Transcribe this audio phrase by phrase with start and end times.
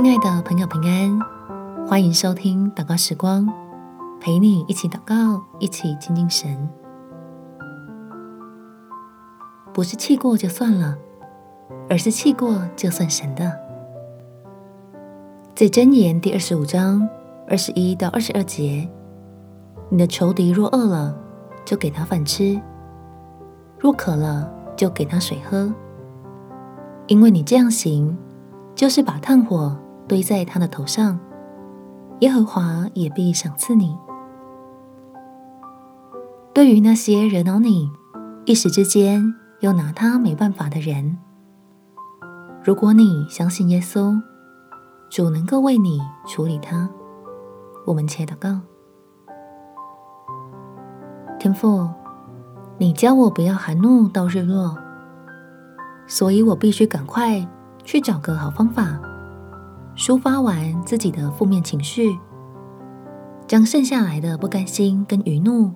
[0.00, 1.18] 亲爱的朋友，平安，
[1.84, 3.52] 欢迎收听祷告时光，
[4.20, 6.68] 陪你一起祷告，一起亲近神。
[9.74, 10.96] 不是气过就算了，
[11.90, 13.52] 而是气过就算神的。
[15.56, 17.08] 在箴言第二十五章
[17.48, 18.88] 二十一到二十二节，
[19.88, 21.12] 你的仇敌若饿了，
[21.64, 22.56] 就给他饭吃；
[23.80, 25.74] 若渴了，就给他水喝，
[27.08, 28.16] 因为你这样行。
[28.76, 29.76] 就是把炭火
[30.08, 31.18] 堆在他的头上，
[32.20, 33.96] 耶和华也必赏赐你。
[36.54, 37.92] 对于那些惹恼你、
[38.46, 41.18] 一时之间又拿他没办法的人，
[42.64, 44.20] 如果你相信耶稣，
[45.10, 46.88] 主能够为你处理他。
[47.86, 48.58] 我们且祷告：
[51.38, 51.88] 天父，
[52.78, 54.76] 你教我不要含怒到日落，
[56.06, 57.46] 所以我必须赶快。
[57.84, 59.00] 去找个好方法，
[60.08, 62.18] 抒发完自己的负面情绪，
[63.46, 65.70] 将剩下来的不甘心跟余怒，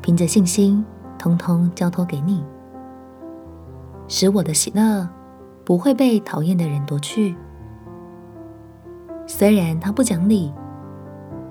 [0.00, 0.82] 凭着信心，
[1.18, 2.42] 通通交托给你，
[4.08, 5.06] 使我的喜乐
[5.62, 7.36] 不会被讨厌的人夺去。
[9.26, 10.50] 虽然他不讲理，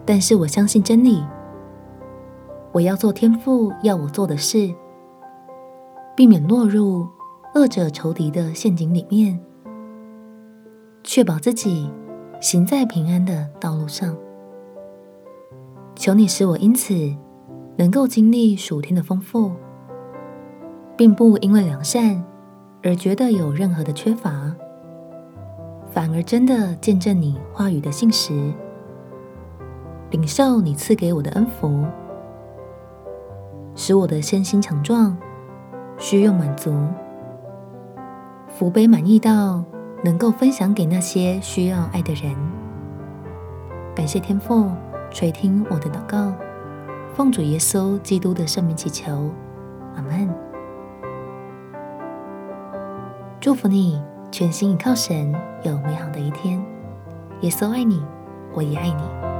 [0.03, 1.23] 但是我相信真理。
[2.71, 4.73] 我要做天父要我做的事，
[6.15, 7.07] 避免落入
[7.53, 9.39] 恶者仇敌的陷阱里面。
[11.07, 11.89] 确保自己
[12.41, 14.13] 行在平安的道路上。
[15.95, 16.93] 求你使我因此
[17.77, 19.53] 能够经历属天的丰富，
[20.97, 22.21] 并不因为良善
[22.83, 24.53] 而觉得有任何的缺乏，
[25.89, 28.53] 反而真的见证你话语的信实，
[30.11, 31.85] 领受你赐给我的恩福，
[33.75, 35.17] 使我的身心强壮，
[35.97, 36.77] 需用满足，
[38.49, 39.63] 福杯满溢到。
[40.03, 42.35] 能够分享给那些需要爱的人。
[43.95, 44.71] 感谢天父
[45.09, 46.33] 垂听我的祷告，
[47.13, 49.29] 奉主耶稣基督的圣名祈求，
[49.95, 50.29] 阿门。
[53.39, 56.63] 祝福你，全心依靠神，有美好的一天。
[57.41, 58.03] 耶稣爱你，
[58.53, 59.36] 我也爱你。